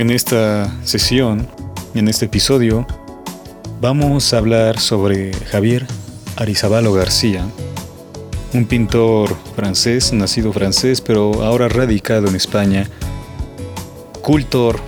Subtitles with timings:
[0.00, 1.46] En esta sesión,
[1.94, 2.86] en este episodio,
[3.82, 5.86] vamos a hablar sobre Javier
[6.36, 7.44] Arizabalo García,
[8.54, 12.88] un pintor francés, nacido francés, pero ahora radicado en España,
[14.22, 14.80] cultor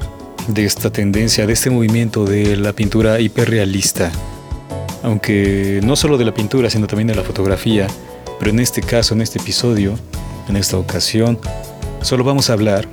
[0.49, 4.11] de esta tendencia, de este movimiento de la pintura hiperrealista,
[5.03, 7.87] aunque no solo de la pintura, sino también de la fotografía,
[8.39, 9.93] pero en este caso, en este episodio,
[10.49, 11.39] en esta ocasión,
[12.01, 12.89] solo vamos a hablar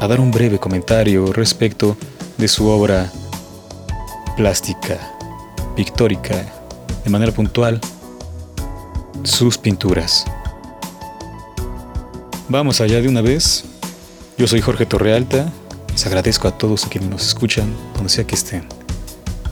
[0.00, 1.96] a dar un breve comentario respecto
[2.36, 3.10] de su obra
[4.36, 4.98] plástica,
[5.74, 6.34] pictórica,
[7.04, 7.80] de manera puntual,
[9.22, 10.24] sus pinturas.
[12.48, 13.64] Vamos allá de una vez.
[14.38, 15.52] Yo soy Jorge Torrealta.
[15.88, 18.68] Les agradezco a todos a quienes nos escuchan, donde sea que estén.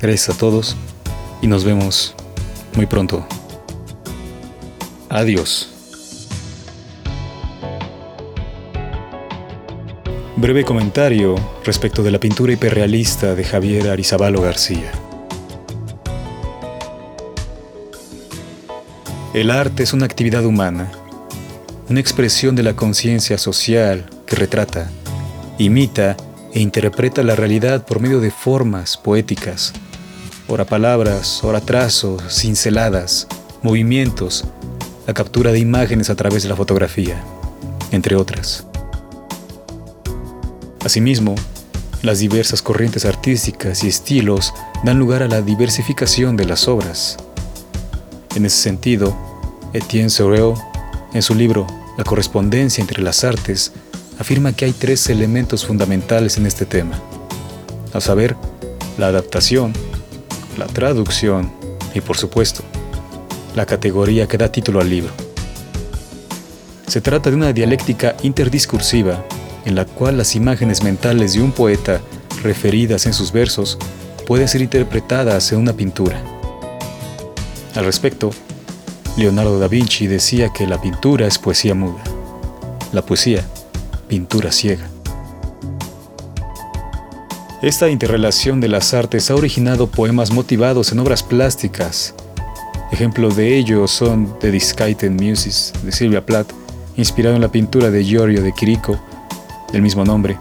[0.00, 0.76] Gracias a todos
[1.40, 2.14] y nos vemos
[2.76, 3.26] muy pronto.
[5.08, 5.73] Adiós.
[10.36, 14.90] Breve comentario respecto de la pintura hiperrealista de Javier Arizabalo García.
[19.32, 20.90] El arte es una actividad humana,
[21.88, 24.90] una expresión de la conciencia social que retrata,
[25.58, 26.16] imita
[26.52, 29.72] e interpreta la realidad por medio de formas poéticas,
[30.48, 33.28] ora palabras, ora trazos, cinceladas,
[33.62, 34.44] movimientos,
[35.06, 37.22] la captura de imágenes a través de la fotografía,
[37.92, 38.66] entre otras.
[40.84, 41.34] Asimismo,
[42.02, 44.52] las diversas corrientes artísticas y estilos
[44.84, 47.16] dan lugar a la diversificación de las obras.
[48.34, 49.16] En ese sentido,
[49.72, 50.52] Etienne Sorel,
[51.14, 53.72] en su libro La correspondencia entre las artes,
[54.18, 57.00] afirma que hay tres elementos fundamentales en este tema,
[57.94, 58.36] a saber,
[58.98, 59.72] la adaptación,
[60.58, 61.50] la traducción
[61.94, 62.62] y, por supuesto,
[63.56, 65.12] la categoría que da título al libro.
[66.86, 69.24] Se trata de una dialéctica interdiscursiva
[69.64, 72.00] en la cual las imágenes mentales de un poeta
[72.42, 73.78] referidas en sus versos
[74.26, 76.20] pueden ser interpretadas en una pintura.
[77.74, 78.30] Al respecto,
[79.16, 82.02] Leonardo da Vinci decía que la pintura es poesía muda,
[82.92, 83.44] la poesía,
[84.08, 84.88] pintura ciega.
[87.62, 92.14] Esta interrelación de las artes ha originado poemas motivados en obras plásticas.
[92.92, 96.52] Ejemplos de ello son The Discaiten Muses de Silvia Plath,
[96.96, 99.00] inspirado en la pintura de Giorgio de Chirico,
[99.74, 100.38] del mismo nombre,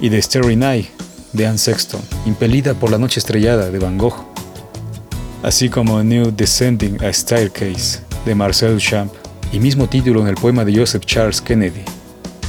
[0.00, 0.86] y The Starry Night
[1.34, 4.24] de Anne Sexton, impelida por la noche estrellada de Van Gogh,
[5.42, 9.12] así como New Descending a Staircase de Marcel Duchamp
[9.52, 11.82] y mismo título en el poema de Joseph Charles Kennedy,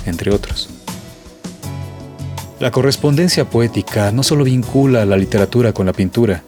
[0.05, 0.69] entre otros.
[2.61, 6.43] La correspondencia poética no solo vincula la literatura con la pintura,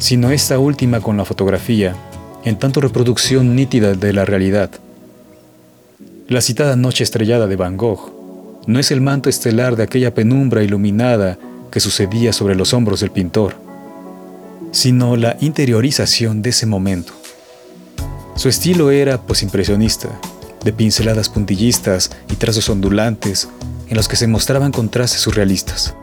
[0.00, 1.96] sino esta última con la fotografía,
[2.44, 4.70] en tanto reproducción nítida de la realidad.
[6.28, 8.21] La citada Noche estrellada de Van Gogh
[8.66, 11.38] no es el manto estelar de aquella penumbra iluminada
[11.70, 13.56] que sucedía sobre los hombros del pintor,
[14.70, 17.12] sino la interiorización de ese momento.
[18.36, 20.08] Su estilo era posimpresionista,
[20.64, 23.48] de pinceladas puntillistas y trazos ondulantes
[23.88, 25.94] en los que se mostraban contrastes surrealistas.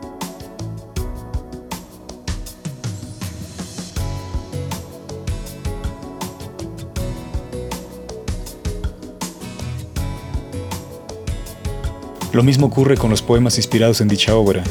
[12.40, 14.64] Lo mismo ocurre con los poemas inspirados en dicha obra,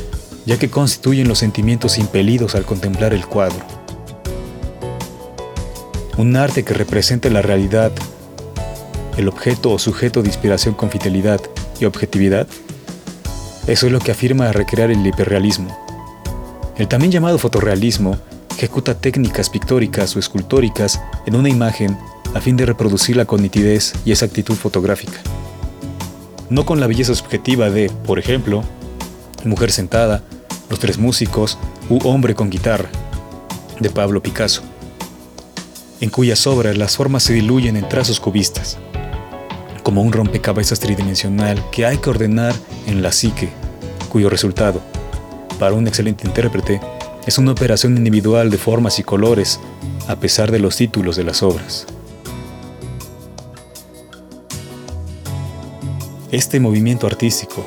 [0.47, 3.63] ya que constituyen los sentimientos impelidos al contemplar el cuadro.
[6.17, 7.91] Un arte que represente la realidad,
[9.17, 11.39] el objeto o sujeto de inspiración con fidelidad
[11.79, 12.47] y objetividad,
[13.67, 15.69] eso es lo que afirma recrear el hiperrealismo.
[16.75, 18.17] El también llamado fotorrealismo
[18.57, 21.95] ejecuta técnicas pictóricas o escultóricas en una imagen
[22.33, 25.21] a fin de reproducirla con nitidez y exactitud fotográfica
[26.49, 28.63] no con la belleza subjetiva de, por ejemplo,
[29.45, 30.23] Mujer sentada,
[30.69, 31.57] Los tres músicos
[31.89, 32.89] u Hombre con guitarra,
[33.79, 34.61] de Pablo Picasso,
[36.01, 38.77] en cuyas obras las formas se diluyen en trazos cubistas,
[39.83, 42.53] como un rompecabezas tridimensional que hay que ordenar
[42.85, 43.49] en la psique,
[44.09, 44.81] cuyo resultado,
[45.59, 46.81] para un excelente intérprete,
[47.25, 49.59] es una operación individual de formas y colores,
[50.07, 51.85] a pesar de los títulos de las obras.
[56.31, 57.65] Este movimiento artístico,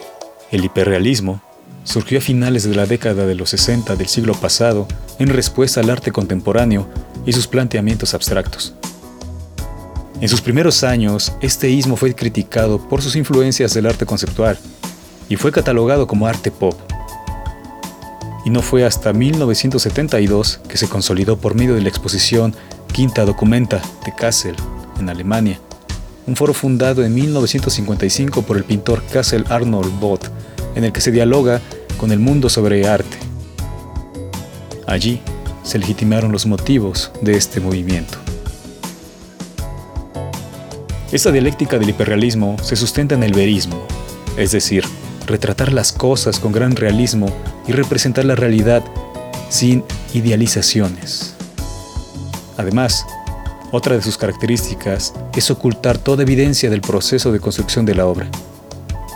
[0.52, 1.42] el hiperrealismo,
[1.82, 4.86] surgió a finales de la década de los 60 del siglo pasado
[5.18, 6.86] en respuesta al arte contemporáneo
[7.26, 8.72] y sus planteamientos abstractos.
[10.20, 14.56] En sus primeros años, este ismo fue criticado por sus influencias del arte conceptual
[15.28, 16.78] y fue catalogado como arte pop.
[18.44, 22.54] Y no fue hasta 1972 que se consolidó por medio de la exposición
[22.92, 24.54] Quinta Documenta de Kassel,
[25.00, 25.58] en Alemania,
[26.26, 30.30] un foro fundado en 1955 por el pintor Kassel Arnold Bott,
[30.74, 31.60] en el que se dialoga
[31.98, 33.16] con el mundo sobre arte.
[34.86, 35.20] Allí
[35.62, 38.18] se legitimaron los motivos de este movimiento.
[41.12, 43.86] Esta dialéctica del hiperrealismo se sustenta en el verismo,
[44.36, 44.84] es decir,
[45.26, 47.28] retratar las cosas con gran realismo
[47.68, 48.82] y representar la realidad
[49.50, 49.84] sin
[50.14, 51.34] idealizaciones.
[52.56, 53.04] Además,
[53.72, 58.28] otra de sus características es ocultar toda evidencia del proceso de construcción de la obra,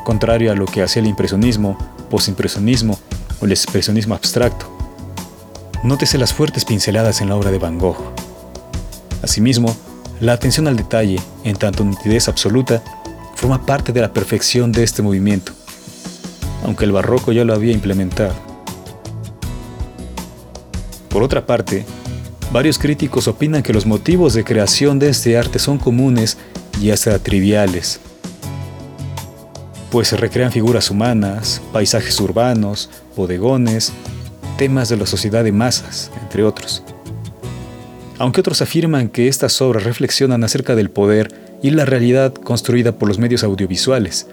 [0.05, 1.77] contrario a lo que hacía el impresionismo,
[2.11, 2.99] posimpresionismo
[3.41, 4.67] o el expresionismo abstracto.
[5.85, 7.99] Nótese las fuertes pinceladas en la obra de Van Gogh.
[9.23, 9.77] Asimismo,
[10.21, 12.83] la atención al detalle, en tanto nitidez absoluta,
[13.35, 15.53] forma parte de la perfección de este movimiento,
[16.65, 18.35] aunque el barroco ya lo había implementado.
[21.11, 21.85] Por otra parte,
[22.53, 26.39] Varios críticos opinan que los motivos de creación de este arte son comunes
[26.81, 28.01] y hasta triviales,
[29.91, 33.93] pues se recrean figuras humanas, paisajes urbanos, bodegones,
[34.59, 36.83] temas de la sociedad de masas, entre otros.
[38.19, 43.09] Aunque otros afirman que estas obras reflexionan acerca del poder y la realidad construida por
[43.09, 44.27] los medios audiovisuales,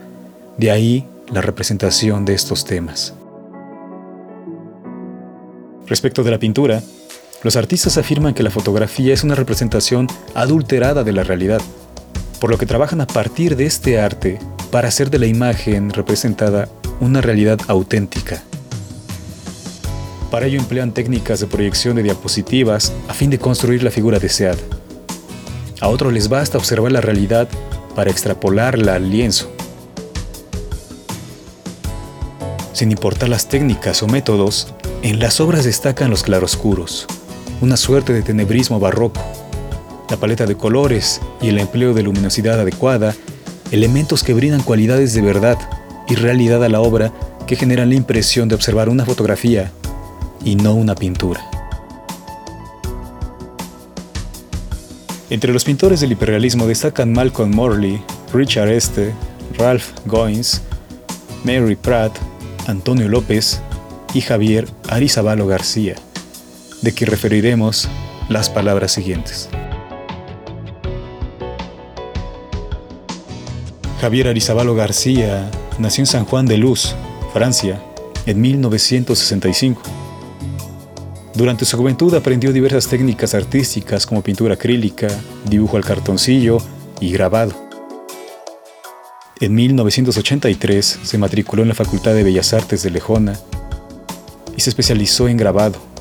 [0.57, 3.13] de ahí la representación de estos temas.
[5.88, 6.81] Respecto de la pintura,
[7.44, 11.62] los artistas afirman que la fotografía es una representación adulterada de la realidad,
[12.40, 14.40] por lo que trabajan a partir de este arte
[14.72, 16.69] para hacer de la imagen representada
[17.01, 18.44] una realidad auténtica.
[20.31, 24.57] Para ello emplean técnicas de proyección de diapositivas a fin de construir la figura deseada.
[25.81, 27.50] A otros les basta observar la realidad
[27.94, 29.51] para extrapolarla al lienzo.
[32.72, 34.74] Sin importar las técnicas o métodos,
[35.04, 37.06] en las obras destacan los claroscuros,
[37.61, 39.21] una suerte de tenebrismo barroco.
[40.09, 43.15] La paleta de colores y el empleo de luminosidad adecuada,
[43.71, 45.57] elementos que brindan cualidades de verdad
[46.07, 47.13] y realidad a la obra
[47.47, 49.71] que generan la impresión de observar una fotografía
[50.44, 51.41] y no una pintura.
[55.29, 58.01] Entre los pintores del hiperrealismo destacan Malcolm Morley,
[58.33, 59.13] Richard Este,
[59.57, 60.61] Ralph Goins,
[61.44, 62.15] Mary Pratt,
[62.67, 63.61] Antonio López
[64.13, 65.95] y Javier Arizabalo García
[66.83, 67.88] de que referiremos
[68.30, 69.50] las palabras siguientes.
[74.01, 75.50] Javier Arizabalo García
[75.80, 76.94] nació en San Juan de Luz,
[77.31, 77.81] Francia,
[78.25, 79.81] en 1965.
[81.35, 85.07] Durante su juventud aprendió diversas técnicas artísticas como pintura acrílica,
[85.45, 86.57] dibujo al cartoncillo
[87.00, 87.53] y grabado.
[89.39, 93.39] En 1983 se matriculó en la Facultad de Bellas Artes de Lejona
[94.56, 95.93] y se especializó en grabado.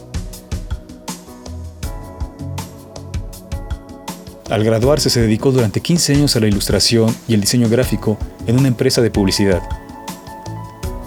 [4.52, 8.58] Al graduarse se dedicó durante 15 años a la ilustración y el diseño gráfico en
[8.58, 9.62] una empresa de publicidad.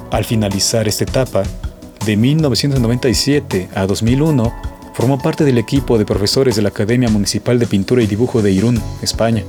[0.09, 1.43] Al finalizar esta etapa,
[2.07, 4.51] de 1997 a 2001,
[4.95, 8.51] formó parte del equipo de profesores de la Academia Municipal de Pintura y Dibujo de
[8.51, 9.43] Irún, España,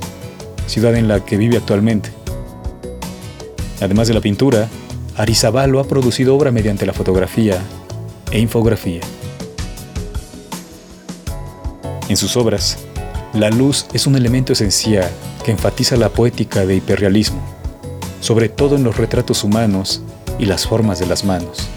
[0.67, 2.11] ciudad en la que vive actualmente.
[3.81, 4.69] Además de la pintura,
[5.17, 7.63] Arizabalo ha producido obra mediante la fotografía
[8.31, 9.01] e infografía.
[12.11, 12.86] En sus obras,
[13.37, 15.11] la luz es un elemento esencial
[15.45, 17.41] que enfatiza la poética de hiperrealismo,
[18.21, 20.03] sobre todo en los retratos humanos
[20.39, 21.69] y las formas de las manos.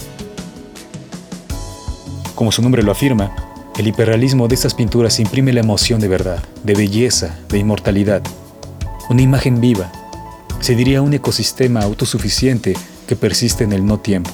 [2.36, 3.36] Como su nombre lo afirma,
[3.78, 8.22] el hiperrealismo de estas pinturas imprime la emoción de verdad, de belleza, de inmortalidad.
[9.10, 9.92] Una imagen viva,
[10.62, 12.76] se diría un ecosistema autosuficiente
[13.06, 14.32] que persiste en el no tiempo.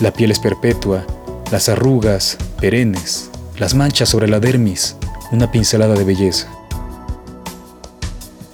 [0.00, 1.06] La piel es perpetua,
[1.50, 4.96] las arrugas, perennes, las manchas sobre la dermis,
[5.30, 6.48] una pincelada de belleza.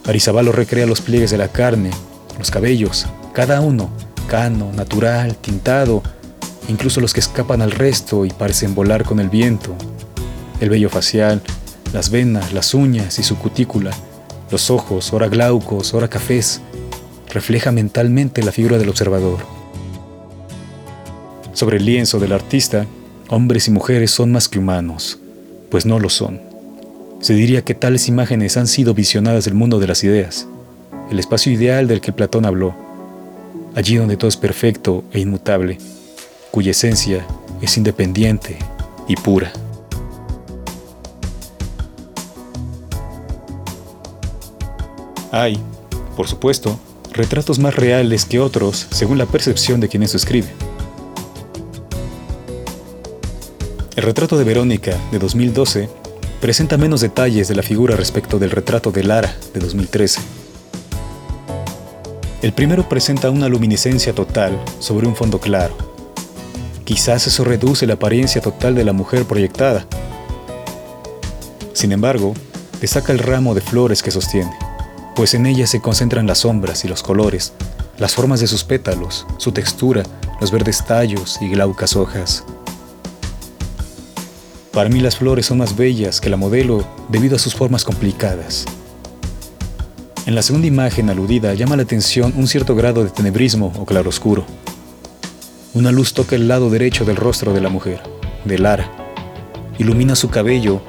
[0.04, 1.90] Arizabalo recrea los pliegues de la carne,
[2.38, 3.90] los cabellos, cada uno,
[4.28, 6.02] cano, natural, tintado,
[6.68, 9.74] incluso los que escapan al resto y parecen volar con el viento,
[10.60, 11.42] el vello facial,
[11.92, 13.90] las venas, las uñas y su cutícula,
[14.50, 16.60] los ojos, ora glaucos, ora cafés,
[17.32, 19.38] refleja mentalmente la figura del observador.
[21.52, 22.86] Sobre el lienzo del artista,
[23.28, 25.18] hombres y mujeres son más que humanos,
[25.70, 26.45] pues no lo son.
[27.20, 30.46] Se diría que tales imágenes han sido visionadas del mundo de las ideas,
[31.10, 32.74] el espacio ideal del que Platón habló,
[33.74, 35.78] allí donde todo es perfecto e inmutable,
[36.50, 37.26] cuya esencia
[37.60, 38.58] es independiente
[39.08, 39.52] y pura.
[45.32, 45.58] Hay,
[46.16, 46.78] por supuesto,
[47.12, 50.48] retratos más reales que otros según la percepción de quien eso escribe.
[53.96, 55.88] El retrato de Verónica de 2012
[56.46, 60.20] presenta menos detalles de la figura respecto del retrato de Lara de 2013.
[62.40, 65.76] El primero presenta una luminiscencia total sobre un fondo claro.
[66.84, 69.88] Quizás eso reduce la apariencia total de la mujer proyectada.
[71.72, 72.32] Sin embargo,
[72.80, 74.56] destaca el ramo de flores que sostiene,
[75.16, 77.54] pues en ella se concentran las sombras y los colores,
[77.98, 80.04] las formas de sus pétalos, su textura,
[80.40, 82.44] los verdes tallos y glaucas hojas.
[84.76, 88.66] Para mí las flores son más bellas que la modelo debido a sus formas complicadas.
[90.26, 94.44] En la segunda imagen aludida llama la atención un cierto grado de tenebrismo o claroscuro.
[95.72, 98.02] Una luz toca el lado derecho del rostro de la mujer,
[98.44, 98.92] de Lara,
[99.78, 100.82] ilumina su cabello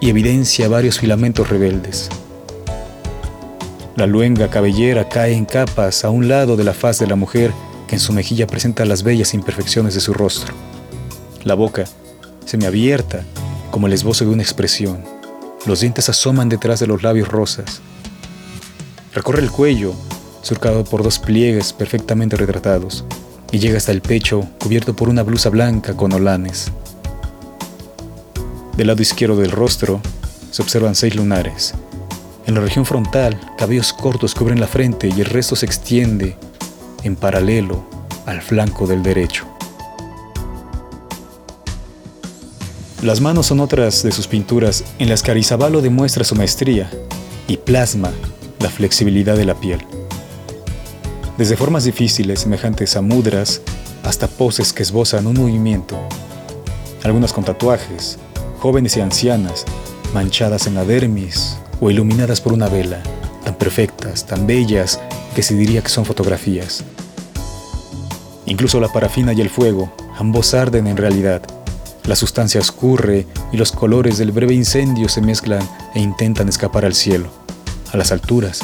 [0.00, 2.08] y evidencia varios filamentos rebeldes.
[3.96, 7.52] La luenga cabellera cae en capas a un lado de la faz de la mujer
[7.86, 10.54] que en su mejilla presenta las bellas imperfecciones de su rostro.
[11.44, 11.84] La boca,
[12.50, 13.22] semiabierta,
[13.70, 15.04] como el esbozo de una expresión.
[15.66, 17.80] Los dientes asoman detrás de los labios rosas.
[19.14, 19.94] Recorre el cuello,
[20.42, 23.04] surcado por dos pliegues perfectamente retratados,
[23.52, 26.72] y llega hasta el pecho, cubierto por una blusa blanca con olanes.
[28.76, 30.00] Del lado izquierdo del rostro
[30.50, 31.74] se observan seis lunares.
[32.46, 36.36] En la región frontal, cabellos cortos cubren la frente y el resto se extiende
[37.04, 37.84] en paralelo
[38.26, 39.46] al flanco del derecho.
[43.02, 46.90] Las manos son otras de sus pinturas en las que Arizabalo demuestra su maestría
[47.48, 48.10] y plasma
[48.58, 49.80] la flexibilidad de la piel.
[51.38, 53.62] Desde formas difíciles, semejantes a mudras,
[54.02, 55.98] hasta poses que esbozan un movimiento.
[57.02, 58.18] Algunas con tatuajes,
[58.58, 59.64] jóvenes y ancianas,
[60.12, 63.02] manchadas en la dermis o iluminadas por una vela,
[63.42, 65.00] tan perfectas, tan bellas,
[65.34, 66.84] que se diría que son fotografías.
[68.44, 71.40] Incluso la parafina y el fuego, ambos arden en realidad,
[72.04, 75.62] la sustancia escurre y los colores del breve incendio se mezclan
[75.94, 77.28] e intentan escapar al cielo,
[77.92, 78.60] a las alturas,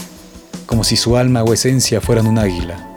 [0.67, 2.93] como si su alma o esencia fueran un águila.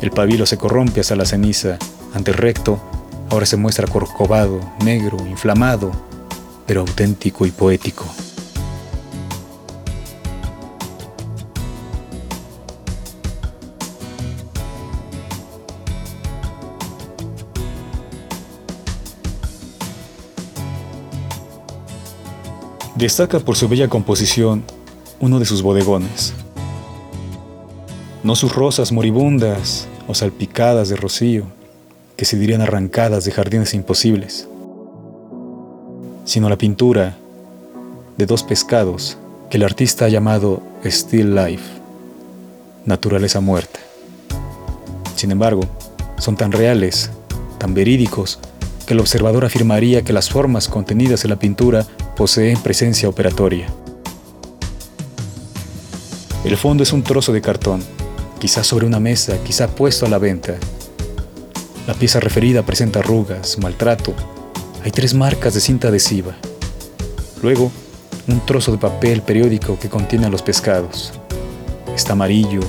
[0.00, 1.78] El pabilo se corrompe hasta la ceniza,
[2.14, 2.80] ante recto,
[3.28, 5.92] ahora se muestra corcovado, negro, inflamado,
[6.66, 8.06] pero auténtico y poético.
[23.00, 24.62] Destaca por su bella composición
[25.20, 26.34] uno de sus bodegones.
[28.22, 31.44] No sus rosas moribundas o salpicadas de rocío,
[32.18, 34.46] que se dirían arrancadas de jardines imposibles,
[36.26, 37.16] sino la pintura
[38.18, 39.16] de dos pescados
[39.48, 41.64] que el artista ha llamado Still Life,
[42.84, 43.80] naturaleza muerta.
[45.16, 45.62] Sin embargo,
[46.18, 47.10] son tan reales,
[47.56, 48.40] tan verídicos,
[48.86, 51.86] que el observador afirmaría que las formas contenidas en la pintura
[52.20, 53.66] poseen presencia operatoria.
[56.44, 57.82] El fondo es un trozo de cartón,
[58.38, 60.56] quizá sobre una mesa, quizá puesto a la venta.
[61.86, 64.12] La pieza referida presenta arrugas, maltrato.
[64.84, 66.36] Hay tres marcas de cinta adhesiva.
[67.42, 67.72] Luego,
[68.28, 71.14] un trozo de papel periódico que contiene a los pescados.
[71.96, 72.60] Está amarillo,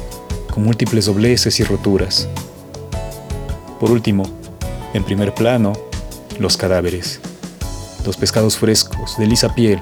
[0.50, 2.30] con múltiples dobleces y roturas.
[3.82, 4.24] Por último,
[4.94, 5.74] en primer plano,
[6.40, 7.20] los cadáveres
[8.06, 9.82] los pescados frescos, de lisa piel.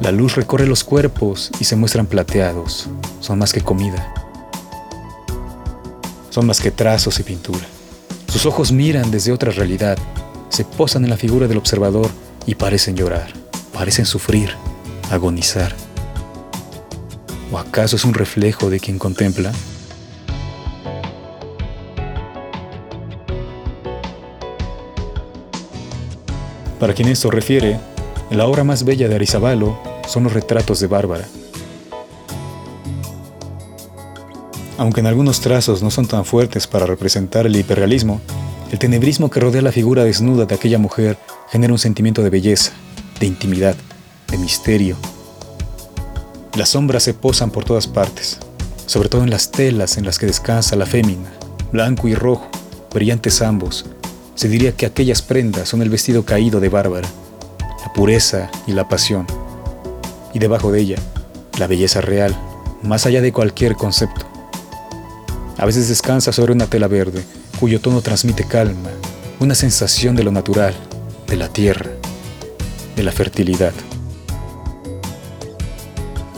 [0.00, 2.88] La luz recorre los cuerpos y se muestran plateados.
[3.20, 4.14] Son más que comida.
[6.30, 7.66] Son más que trazos y pintura.
[8.28, 9.98] Sus ojos miran desde otra realidad,
[10.50, 12.10] se posan en la figura del observador
[12.46, 13.32] y parecen llorar,
[13.72, 14.50] parecen sufrir,
[15.10, 15.74] agonizar.
[17.50, 19.52] ¿O acaso es un reflejo de quien contempla?
[26.78, 27.80] Para quien esto refiere,
[28.30, 31.26] la obra más bella de Arizabalo son los retratos de Bárbara.
[34.76, 38.20] Aunque en algunos trazos no son tan fuertes para representar el hiperrealismo,
[38.70, 41.18] el tenebrismo que rodea la figura desnuda de aquella mujer
[41.50, 42.72] genera un sentimiento de belleza,
[43.18, 43.74] de intimidad,
[44.30, 44.96] de misterio.
[46.54, 48.38] Las sombras se posan por todas partes,
[48.86, 51.32] sobre todo en las telas en las que descansa la fémina,
[51.72, 52.48] blanco y rojo,
[52.92, 53.84] brillantes ambos,
[54.38, 57.08] se diría que aquellas prendas son el vestido caído de Bárbara,
[57.84, 59.26] la pureza y la pasión,
[60.32, 60.96] y debajo de ella,
[61.58, 62.36] la belleza real,
[62.84, 64.26] más allá de cualquier concepto.
[65.56, 67.24] A veces descansa sobre una tela verde,
[67.58, 68.90] cuyo tono transmite calma,
[69.40, 70.72] una sensación de lo natural,
[71.26, 71.90] de la tierra,
[72.94, 73.72] de la fertilidad.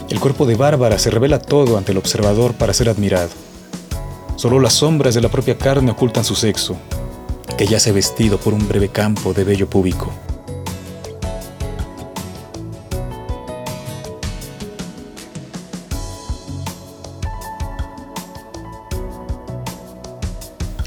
[0.09, 3.29] El cuerpo de Bárbara se revela todo ante el observador para ser admirado.
[4.37, 6.77] Solo las sombras de la propia carne ocultan su sexo,
[7.53, 10.11] que yace vestido por un breve campo de vello púbico.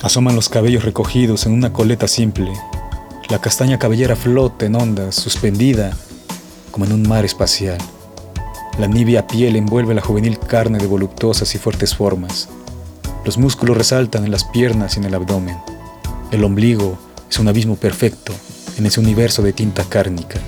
[0.03, 2.53] Asoman los cabellos recogidos en una coleta simple.
[3.31, 5.97] La castaña cabellera flota en ondas, suspendida
[6.71, 7.79] como en un mar espacial.
[8.79, 12.49] La nívea piel envuelve la juvenil carne de voluptuosas y fuertes formas.
[13.25, 15.57] Los músculos resaltan en las piernas y en el abdomen.
[16.35, 16.99] El ombligo
[17.31, 18.33] es un abismo perfecto
[18.77, 20.41] en ese universo de tinta cárnica.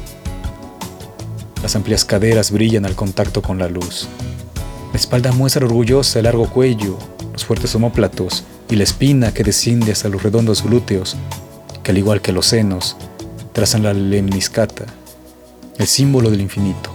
[1.63, 4.09] Las amplias caderas brillan al contacto con la luz.
[4.93, 6.99] La espalda muestra orgullosa el largo cuello,
[7.33, 11.17] los fuertes omóplatos y la espina que desciende hasta los redondos glúteos,
[11.85, 12.97] que al igual que los senos,
[13.53, 14.87] trazan la lemniscata,
[15.79, 16.91] el símbolo del infinito,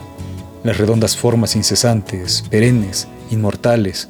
[0.65, 4.09] las redondas formas incesantes, perennes, inmortales,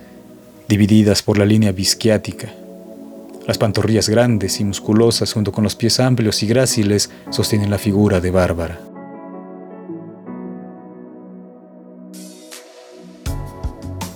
[0.68, 2.52] divididas por la línea bisquiática.
[3.52, 8.22] Las pantorrillas grandes y musculosas junto con los pies amplios y gráciles sostienen la figura
[8.22, 8.80] de Bárbara.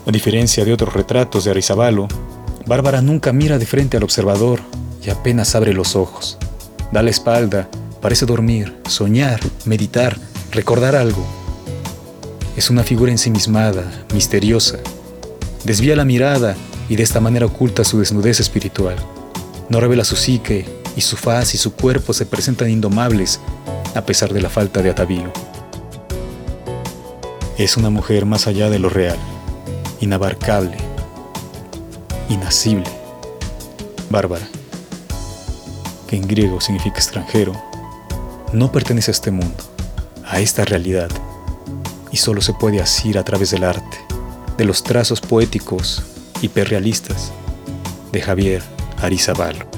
[0.05, 2.07] A diferencia de otros retratos de Arizabalo,
[2.65, 4.61] Bárbara nunca mira de frente al observador
[5.05, 6.37] y apenas abre los ojos.
[6.93, 7.67] Da la espalda,
[8.01, 10.17] parece dormir, soñar, meditar,
[10.53, 11.25] recordar algo.
[12.55, 14.77] Es una figura ensimismada, misteriosa.
[15.65, 16.55] Desvía la mirada
[16.87, 18.95] y de esta manera oculta su desnudez espiritual.
[19.67, 23.39] No revela su psique y su faz y su cuerpo se presentan indomables
[23.95, 25.31] a pesar de la falta de atavío.
[27.57, 29.17] Es una mujer más allá de lo real,
[30.01, 30.77] inabarcable,
[32.29, 32.89] inasible,
[34.09, 34.47] bárbara,
[36.07, 37.53] que en griego significa extranjero,
[38.53, 39.63] no pertenece a este mundo,
[40.25, 41.09] a esta realidad,
[42.11, 43.97] y solo se puede asir a través del arte,
[44.57, 46.03] de los trazos poéticos
[46.41, 47.31] hiperrealistas
[48.11, 49.74] de Javier Arizabalo.